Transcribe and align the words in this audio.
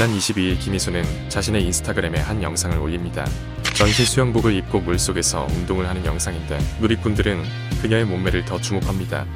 지난 0.00 0.16
22일 0.16 0.58
김희수는 0.58 1.28
자신의 1.28 1.62
인스타그램에 1.62 2.20
한 2.20 2.42
영상을 2.42 2.74
올립니다. 2.78 3.26
전신 3.74 4.06
수영복을 4.06 4.54
입고 4.54 4.80
물속에서 4.80 5.46
운동을 5.50 5.86
하는 5.86 6.06
영상인데 6.06 6.58
누리꾼들은 6.80 7.44
그녀의 7.82 8.06
몸매를 8.06 8.46
더 8.46 8.58
주목합니다. 8.58 9.26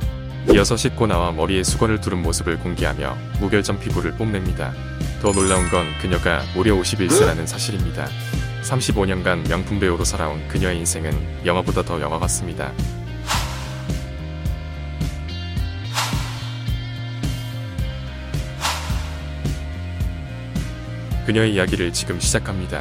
이어서 0.54 0.74
씻고 0.74 1.06
나와 1.06 1.32
머리에 1.32 1.62
수건을 1.62 2.00
두른 2.00 2.22
모습을 2.22 2.58
공개하며 2.60 3.14
무결점 3.40 3.78
피부를 3.78 4.12
뽐냅니다. 4.12 4.72
더 5.20 5.32
놀라운 5.32 5.68
건 5.68 5.84
그녀가 6.00 6.42
무려 6.54 6.74
51세라는 6.76 7.46
사실입니다. 7.46 8.08
35년간 8.62 9.46
명품 9.46 9.78
배우로 9.78 10.02
살아온 10.02 10.48
그녀의 10.48 10.78
인생은 10.78 11.44
영화보다 11.44 11.82
더 11.82 12.00
영화 12.00 12.18
같습니다. 12.20 12.72
그녀의 21.26 21.54
이야기를 21.54 21.92
지금 21.92 22.20
시작합니다. 22.20 22.78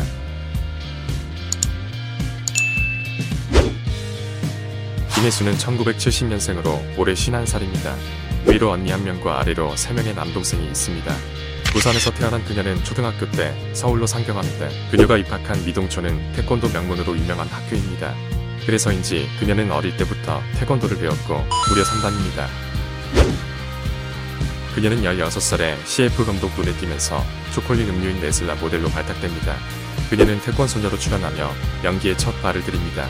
김혜수는 5.15 5.53
1970년생으로 5.53 6.97
올해 6.97 7.13
51살입니다. 7.13 7.95
위로 8.45 8.71
언니 8.71 8.91
한 8.91 9.03
명과 9.03 9.39
아래로 9.39 9.73
3명의 9.75 10.13
남동생이 10.13 10.65
있습니다. 10.67 11.15
부산에서 11.71 12.11
태어난 12.11 12.43
그녀는 12.43 12.83
초등학교 12.83 13.29
때 13.31 13.53
서울로 13.73 14.05
상경합니다. 14.05 14.67
그녀가 14.91 15.17
입학한 15.17 15.65
미동초는 15.65 16.33
태권도 16.33 16.69
명문으로 16.69 17.17
유명한 17.17 17.47
학교입니다. 17.47 18.13
그래서인지 18.65 19.27
그녀는 19.39 19.71
어릴 19.71 19.95
때부터 19.95 20.41
태권도를 20.59 20.97
배웠고 20.97 21.33
무려 21.69 21.83
3단입니다. 21.83 22.47
그녀는 24.75 25.03
16살에 25.03 25.77
CF 25.85 26.25
감독 26.25 26.51
눈에 26.57 26.73
띄면서 26.77 27.23
초콜릿 27.53 27.87
음료인 27.87 28.19
네슬라 28.19 28.55
모델로 28.55 28.89
발탁됩니다. 28.89 29.55
그녀는 30.09 30.39
태권 30.41 30.67
소녀로 30.67 30.97
출연하며 30.97 31.51
연기에 31.83 32.15
첫 32.17 32.39
발을 32.41 32.63
들입니다. 32.63 33.07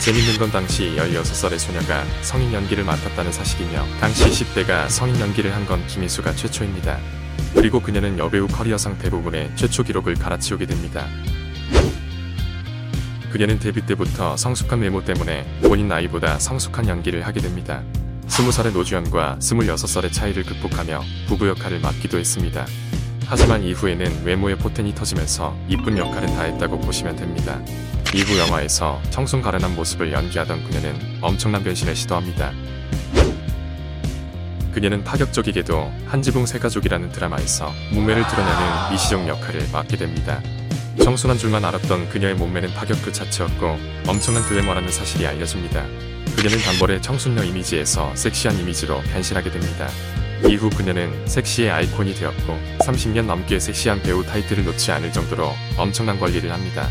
재밌는 0.00 0.38
건 0.38 0.50
당시 0.50 0.94
16살의 0.96 1.58
소녀가 1.58 2.04
성인 2.22 2.52
연기를 2.52 2.82
맡았다는 2.84 3.30
사실이며 3.32 3.86
당시 4.00 4.24
10대가 4.24 4.88
성인 4.88 5.20
연기를 5.20 5.54
한 5.54 5.66
건 5.66 5.86
김희수가 5.86 6.34
최초입니다. 6.34 6.98
그리고 7.54 7.80
그녀는 7.80 8.18
여배우 8.18 8.48
커리어상 8.48 8.98
대부분의 8.98 9.52
최초 9.54 9.82
기록을 9.84 10.14
갈아치우게 10.14 10.66
됩니다. 10.66 11.06
그녀는 13.30 13.58
데뷔 13.58 13.80
때부터 13.86 14.36
성숙한 14.36 14.80
외모 14.80 15.04
때문에 15.04 15.60
본인 15.62 15.88
나이보다 15.88 16.38
성숙한 16.38 16.88
연기를 16.88 17.24
하게 17.26 17.40
됩니다. 17.40 17.82
20살의 18.26 18.72
노주현과 18.72 19.36
26살의 19.40 20.12
차이를 20.12 20.42
극복하며 20.44 21.00
부부 21.28 21.48
역할을 21.48 21.80
맡기도 21.80 22.18
했습니다. 22.18 22.66
하지만 23.26 23.62
이후에는 23.62 24.24
외모의 24.24 24.56
포텐이 24.56 24.94
터지면서 24.94 25.56
이쁜 25.68 25.96
역할을 25.96 26.28
다 26.28 26.42
했다고 26.42 26.80
보시면 26.80 27.16
됩니다. 27.16 27.60
이후 28.14 28.38
영화에서 28.38 29.00
청순 29.10 29.40
가련한 29.40 29.74
모습을 29.74 30.12
연기하던 30.12 30.64
그녀는 30.64 30.94
엄청난 31.20 31.64
변신을 31.64 31.96
시도합니다. 31.96 32.52
그녀는 34.72 35.04
파격적이게도 35.04 35.92
한지붕 36.06 36.46
새가족이라는 36.46 37.12
드라마에서 37.12 37.72
몸매를 37.92 38.26
드러내는 38.26 38.92
미시종 38.92 39.28
역할을 39.28 39.68
맡게 39.72 39.96
됩니다. 39.96 40.40
청순한 41.02 41.38
줄만 41.38 41.64
알았던 41.64 42.10
그녀의 42.10 42.34
몸매는 42.34 42.74
파격 42.74 43.00
그 43.02 43.12
자체였고 43.12 43.78
엄청난 44.06 44.42
글래머라는 44.44 44.90
사실이 44.90 45.26
알려집니다. 45.26 45.84
그녀는 46.36 46.58
단벌의 46.58 47.02
청순녀 47.02 47.44
이미지에서 47.44 48.14
섹시한 48.14 48.58
이미지로 48.58 49.00
변신하게 49.02 49.50
됩니다. 49.50 49.88
이후 50.48 50.68
그녀는 50.70 51.26
섹시의 51.26 51.70
아이콘이 51.70 52.14
되었고 52.14 52.58
30년 52.80 53.26
넘게 53.26 53.60
섹시한 53.60 54.02
배우 54.02 54.24
타이틀을 54.24 54.64
놓지 54.64 54.90
않을 54.92 55.12
정도로 55.12 55.52
엄청난 55.76 56.18
관리를 56.18 56.50
합니다. 56.50 56.88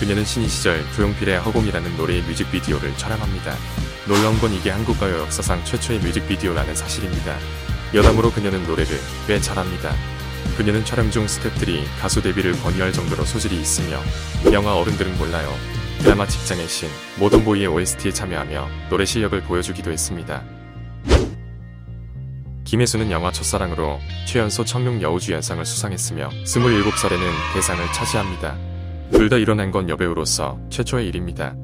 그녀는 0.00 0.24
신인 0.24 0.48
시절 0.48 0.84
조용필의 0.94 1.40
허공이라는 1.40 1.96
노래의 1.96 2.22
뮤직비디오를 2.22 2.96
촬영합니다. 2.96 3.54
놀라운 4.06 4.38
건 4.38 4.52
이게 4.52 4.70
한국 4.70 4.98
가요 4.98 5.18
역사상 5.18 5.64
최초의 5.64 5.98
뮤직비디오라는 6.00 6.74
사실입니다. 6.74 7.36
여담으로 7.94 8.30
그녀는 8.30 8.64
노래를 8.66 8.98
꽤 9.26 9.40
잘합니다. 9.40 9.94
그녀는 10.56 10.84
촬영 10.84 11.10
중 11.10 11.26
스태프들이 11.26 11.84
가수 12.00 12.22
데뷔를 12.22 12.52
권유할 12.62 12.92
정도로 12.92 13.24
소질이 13.24 13.60
있으며 13.60 14.00
영화 14.52 14.76
어른들은 14.76 15.18
몰라요. 15.18 15.54
드라마 16.00 16.26
직장의 16.26 16.68
신 16.68 16.88
모던보이의 17.18 17.66
OST에 17.66 18.12
참여하며 18.12 18.68
노래 18.88 19.04
실력을 19.04 19.40
보여주기도 19.42 19.90
했습니다. 19.90 20.42
김혜수는 22.68 23.10
영화 23.10 23.32
첫사랑으로 23.32 23.98
최연소 24.26 24.62
청룡 24.62 25.00
여우주연상을 25.00 25.64
수상했으며 25.64 26.28
27살에는 26.44 27.54
대상을 27.54 27.92
차지합니다. 27.94 28.58
둘 29.10 29.30
다 29.30 29.36
일어난 29.36 29.70
건 29.70 29.88
여배우로서 29.88 30.58
최초의 30.68 31.08
일입니다. 31.08 31.54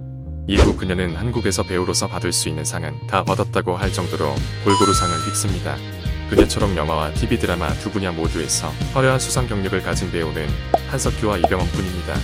이후 0.48 0.74
그녀는 0.74 1.14
한국에서 1.14 1.62
배우로서 1.62 2.08
받을 2.08 2.32
수 2.32 2.48
있는 2.48 2.64
상은 2.64 2.94
다 3.06 3.22
받았다고 3.22 3.76
할 3.76 3.92
정도로 3.92 4.34
골고루 4.64 4.94
상을 4.94 5.14
휩습니다. 5.28 5.76
그녀처럼 6.30 6.74
영화와 6.74 7.12
TV 7.12 7.38
드라마 7.38 7.70
두 7.74 7.90
분야 7.90 8.10
모두에서 8.10 8.70
화려한 8.94 9.20
수상 9.20 9.46
경력을 9.46 9.78
가진 9.82 10.10
배우는 10.10 10.48
한석규와 10.88 11.36
이병헌 11.36 11.66
뿐입니다. 11.68 12.14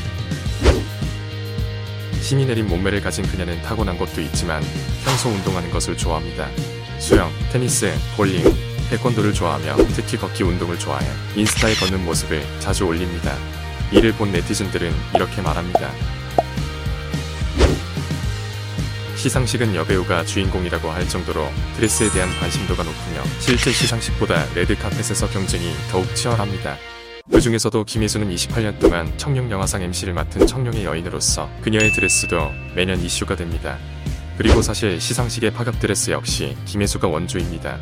힘이 2.22 2.46
내린 2.46 2.66
몸매를 2.66 3.02
가진 3.02 3.26
그녀는 3.26 3.60
타고난 3.60 3.98
것도 3.98 4.22
있지만 4.22 4.62
평소 5.04 5.28
운동하는 5.28 5.70
것을 5.70 5.98
좋아합니다. 5.98 6.48
수영, 6.98 7.30
테니스, 7.50 7.92
볼링, 8.16 8.44
태권도를 8.90 9.32
좋아하며 9.32 9.76
특히 9.94 10.18
걷기 10.18 10.42
운동을 10.42 10.78
좋아해 10.78 11.06
인스타에 11.36 11.74
걷는 11.74 12.04
모습을 12.04 12.42
자주 12.58 12.84
올립니다. 12.84 13.36
이를 13.92 14.12
본 14.12 14.32
네티즌들은 14.32 14.92
이렇게 15.14 15.40
말합니다. 15.40 15.90
시상식은 19.16 19.74
여배우가 19.74 20.24
주인공이라고 20.24 20.88
할 20.88 21.06
정도로 21.08 21.46
드레스에 21.76 22.10
대한 22.10 22.30
관심도가 22.38 22.82
높으며 22.82 23.22
실제 23.38 23.70
시상식보다 23.70 24.46
레드카펫에서 24.54 25.28
경쟁이 25.28 25.72
더욱 25.90 26.14
치열합니다. 26.14 26.76
그 27.30 27.40
중에서도 27.40 27.84
김혜수는 27.84 28.34
28년 28.34 28.78
동안 28.78 29.12
청룡 29.18 29.50
영화상 29.50 29.82
MC를 29.82 30.14
맡은 30.14 30.46
청룡의 30.46 30.84
여인으로서 30.84 31.50
그녀의 31.60 31.92
드레스도 31.92 32.50
매년 32.74 32.98
이슈가 32.98 33.36
됩니다. 33.36 33.78
그리고 34.38 34.62
사실 34.62 35.00
시상식의 35.00 35.52
파격 35.52 35.78
드레스 35.78 36.10
역시 36.10 36.56
김혜수가 36.64 37.06
원조입니다. 37.06 37.78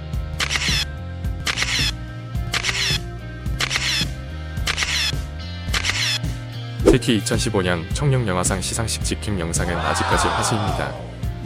특히 7.00 7.20
2015년 7.20 7.84
청룡영화상 7.94 8.60
시상식 8.60 9.04
직캠 9.04 9.38
영상은 9.38 9.76
아직까지 9.76 10.26
화제입니다. 10.26 10.92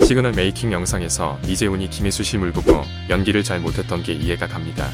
시그널 0.03 0.33
making 0.33 0.73
영상에서 0.73 1.39
이제훈이 1.47 1.91
김혜수 1.91 2.23
씨를 2.25 2.53
보고 2.53 2.83
연기를 3.11 3.45
잘 3.45 3.61
못했던 3.61 4.03
게 4.03 4.15
이해가 4.15 4.47
갑니다. 4.47 4.89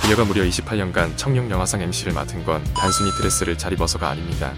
그녀가 0.00 0.24
무려 0.24 0.42
28년간 0.42 1.18
청룡영화상 1.18 1.82
MC를 1.82 2.14
맡은 2.14 2.42
건 2.46 2.64
단순히 2.74 3.10
드레스를 3.18 3.58
잘 3.58 3.74
입어서가 3.74 4.08
아닙니다. 4.08 4.54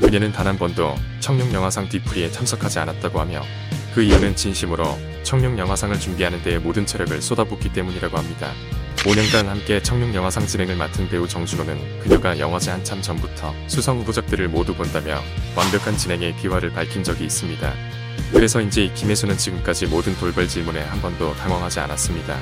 그녀는 0.00 0.32
단 0.32 0.46
한 0.46 0.56
번도 0.56 0.94
청룡영화상 1.20 1.90
뒤풀이에 1.90 2.30
참석하지 2.30 2.78
않았다고 2.78 3.20
하며 3.20 3.42
그 3.94 4.02
이유는 4.02 4.34
진심으로 4.34 4.98
청룡영화상을 5.24 6.00
준비하는 6.00 6.42
데에 6.42 6.58
모든 6.58 6.86
체력을 6.86 7.20
쏟아붓기 7.20 7.70
때문이라고 7.74 8.16
합니다. 8.16 8.50
5년간 9.06 9.46
함께 9.46 9.80
청룡영화상 9.80 10.48
진행을 10.48 10.74
맡은 10.74 11.08
배우 11.08 11.28
정준호는 11.28 12.00
그녀가 12.00 12.36
영화제 12.40 12.72
한참 12.72 13.00
전부터 13.00 13.54
수상 13.68 13.98
후보작들을 14.00 14.48
모두 14.48 14.74
본다며 14.74 15.22
완벽한 15.54 15.96
진행의 15.96 16.34
비화를 16.34 16.72
밝힌 16.72 17.04
적이 17.04 17.26
있습니다. 17.26 17.72
그래서인지 18.32 18.90
김혜수는 18.96 19.38
지금까지 19.38 19.86
모든 19.86 20.16
돌발 20.16 20.48
질문에 20.48 20.82
한 20.82 21.00
번도 21.00 21.36
당황하지 21.36 21.78
않았습니다. 21.78 22.36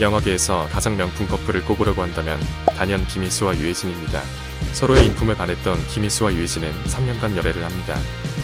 영화계에서 0.00 0.68
가장 0.72 0.96
명품 0.96 1.28
커플을 1.28 1.64
꼽으려고 1.64 2.02
한다면 2.02 2.40
단연 2.76 3.06
김희수와 3.06 3.56
유해진입니다. 3.56 4.22
서로의 4.72 5.06
인품에 5.06 5.36
반했던 5.36 5.86
김희수와 5.86 6.32
유해진은 6.32 6.68
3년간 6.86 7.36
열애를 7.36 7.64
합니다. 7.64 7.96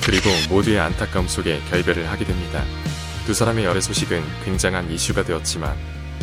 그리고 0.04 0.30
모두의 0.48 0.78
안타까움 0.78 1.26
속에 1.26 1.60
결별을 1.70 2.08
하게 2.08 2.24
됩니다. 2.24 2.62
두 3.28 3.34
사람의 3.34 3.66
열애 3.66 3.78
소식은 3.82 4.22
굉장한 4.46 4.90
이슈가 4.90 5.22
되었지만 5.22 5.76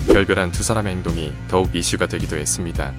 결별한 0.07 0.51
두 0.51 0.63
사람의 0.63 0.95
행동이 0.95 1.31
더욱 1.47 1.75
이슈가 1.75 2.07
되기도 2.07 2.35
했습니다. 2.35 2.95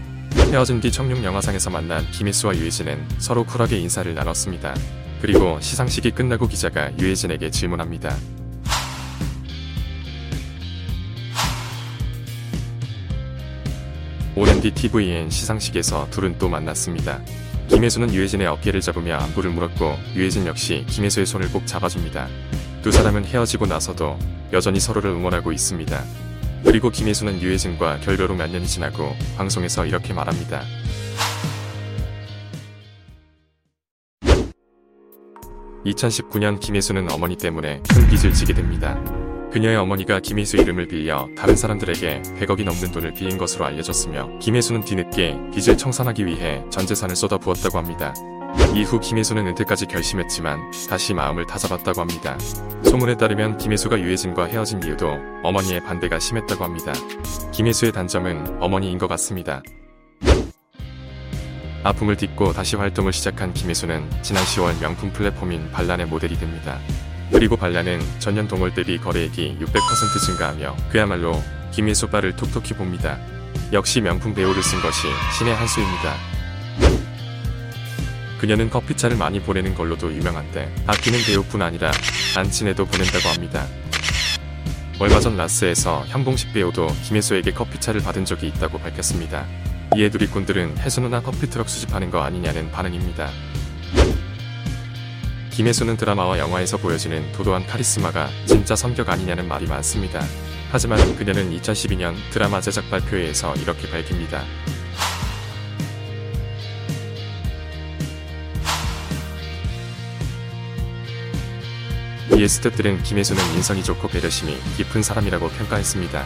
헤어진 0.53 0.81
뒤 0.81 0.93
청룡 0.93 1.25
영화상에서 1.25 1.71
만난 1.71 2.09
김혜수와 2.13 2.55
유해진은 2.55 3.05
서로 3.19 3.43
쿨하게 3.43 3.79
인사를 3.79 4.15
나눴습니다. 4.15 4.77
그리고 5.21 5.61
시상식이 5.61 6.13
끝나고 6.13 6.47
기자가 6.47 6.97
유해진에게 6.97 7.51
질문합니다. 7.51 8.17
5년 14.37 14.63
뒤 14.63 14.71
TVN 14.71 15.31
시상식에서 15.31 16.11
둘은 16.11 16.39
또 16.39 16.49
만났습니다. 16.49 17.21
김혜수는 17.71 18.15
유해진의 18.15 18.47
어깨를 18.47 18.81
잡으며 18.83 19.17
안부를 19.17 19.51
물었고 19.51 19.97
유해진 20.15 20.47
역시 20.47 20.85
김혜수의 20.87 21.27
손을 21.27 21.51
꼭 21.51 21.67
잡아줍니다. 21.67 22.29
두 22.87 22.93
사람은 22.93 23.25
헤어지고 23.25 23.67
나서도 23.67 24.17
여전히 24.53 24.79
서로를 24.79 25.11
응원하고 25.11 25.51
있습니다. 25.51 26.05
그리고 26.65 26.89
김혜수는 26.89 27.43
유해진과 27.43 27.99
결별 27.99 28.31
후 28.31 28.37
몇 28.37 28.49
년이 28.49 28.65
지나고 28.69 29.13
방송에서 29.37 29.85
이렇게 29.85 30.15
말합니다. 30.15 30.63
(2019년) 35.85 36.61
김혜수는 36.61 37.11
어머니 37.11 37.37
때문에 37.37 37.83
큰 37.93 38.09
빚을 38.09 38.33
지게 38.33 38.55
됩니다. 38.55 39.03
그녀의 39.51 39.75
어머니가 39.79 40.21
김혜수 40.21 40.57
이름을 40.59 40.87
빌려 40.87 41.29
다른 41.37 41.57
사람들에게 41.57 42.23
100억이 42.39 42.63
넘는 42.63 42.93
돈을 42.93 43.15
빌린 43.15 43.37
것으로 43.37 43.65
알려졌으며 43.65 44.39
김혜수는 44.39 44.85
뒤늦게 44.85 45.37
빚을 45.53 45.77
청산하기 45.77 46.25
위해 46.25 46.63
전 46.71 46.87
재산을 46.87 47.17
쏟아부었다고 47.17 47.79
합니다. 47.79 48.15
이후 48.77 49.01
김혜수는 49.01 49.47
은퇴까지 49.47 49.87
결심했지만 49.87 50.71
다시 50.91 51.15
마음을 51.15 51.47
다잡았다고 51.47 51.99
합니다. 51.99 52.37
소문에 52.85 53.17
따르면 53.17 53.57
김혜수가 53.57 53.99
유해진과 53.99 54.45
헤어진 54.45 54.83
이유도 54.83 55.17
어머니의 55.43 55.83
반대가 55.83 56.19
심했다고 56.19 56.63
합니다. 56.63 56.93
김혜수의 57.53 57.93
단점은 57.93 58.63
어머니인 58.63 58.99
것 58.99 59.07
같습니다. 59.07 59.63
아픔을 61.85 62.19
딛고 62.19 62.53
다시 62.53 62.77
활동을 62.77 63.15
시작한 63.15 63.55
김혜수는 63.55 64.11
지난 64.21 64.45
10월 64.45 64.79
명품 64.79 65.11
플랫폼인 65.11 65.71
반란의 65.73 66.05
모델이 66.05 66.39
됩니다. 66.39 66.79
그리고 67.33 67.57
반란은 67.57 67.99
전년 68.19 68.47
동월 68.47 68.75
대비 68.75 68.99
거래액이 68.99 69.57
600% 69.59 70.27
증가하며 70.27 70.77
그야말로 70.91 71.43
김혜수 71.73 72.09
바를 72.09 72.37
톡톡히 72.37 72.75
봅니다. 72.75 73.19
역시 73.73 74.03
명품 74.03 74.35
배우를 74.35 74.63
쓴 74.63 74.83
것이 74.83 75.09
신의 75.39 75.55
한 75.55 75.67
수입니다. 75.67 76.37
그녀는 78.39 78.69
커피차를 78.71 79.17
많이 79.17 79.41
보내는 79.41 79.75
걸로도 79.75 80.13
유명한데 80.13 80.75
아끼는 80.87 81.19
배우뿐 81.27 81.63
아니라 81.63 81.91
안친에도 82.37 82.85
보낸다고 82.87 83.29
합니다. 83.29 83.67
얼마 84.99 85.21
전 85.21 85.37
라스에서 85.37 86.05
현봉식 86.07 86.53
배우도 86.53 86.87
김혜수에게 87.05 87.53
커피차를 87.53 88.01
받은 88.03 88.25
적이 88.25 88.49
있다고 88.49 88.79
밝혔습니다. 88.79 89.47
이에 89.97 90.09
누리꾼들은 90.09 90.79
혜수 90.79 91.01
누나 91.01 91.21
커피트럭 91.21 91.69
수집하는 91.69 92.11
거 92.11 92.21
아니냐는 92.23 92.71
반응입니다. 92.71 93.31
김혜수는 95.51 95.97
드라마와 95.97 96.39
영화에서 96.39 96.77
보여지는 96.77 97.33
도도한 97.33 97.67
카리스마가 97.67 98.29
진짜 98.47 98.77
성격 98.77 99.09
아니냐는 99.09 99.49
말이 99.49 99.67
많습니다. 99.67 100.23
하지만 100.71 100.99
그녀는 101.17 101.51
2012년 101.59 102.15
드라마 102.31 102.61
제작 102.61 102.91
발표회에서 102.91 103.55
이렇게 103.57 103.89
밝힙니다. 103.91 104.45
이에 112.33 112.45
스탭들은 112.47 113.03
김혜수는 113.05 113.43
인성이 113.55 113.83
좋고 113.85 114.09
배려심이 114.09 114.57
깊은 114.77 115.03
사람이라고 115.03 115.49
평가했습니다. 115.51 116.25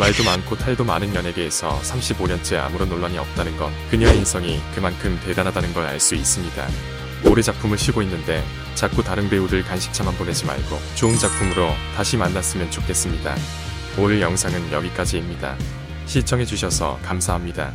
말도 0.00 0.24
많고 0.24 0.56
탈도 0.56 0.84
많은 0.84 1.14
연예계에서 1.14 1.80
35년째 1.80 2.58
아무런 2.60 2.88
논란이 2.88 3.18
없다는 3.18 3.56
건 3.56 3.72
그녀의 3.90 4.16
인성이 4.18 4.60
그만큼 4.74 5.18
대단하다는 5.24 5.74
걸 5.74 5.84
알 5.86 6.00
수 6.00 6.14
있습니다. 6.14 6.68
올해 7.24 7.42
작품을 7.42 7.76
쉬고 7.78 8.02
있는데 8.02 8.42
자꾸 8.74 9.02
다른 9.02 9.28
배우들 9.28 9.62
간식차만 9.64 10.14
보내지 10.16 10.46
말고 10.46 10.78
좋은 10.94 11.18
작품으로 11.18 11.70
다시 11.94 12.16
만났으면 12.16 12.70
좋겠습니다. 12.70 13.36
오늘 13.98 14.20
영상은 14.20 14.72
여기까지입니다. 14.72 15.56
시청해주셔서 16.06 16.98
감사합니다. 17.04 17.72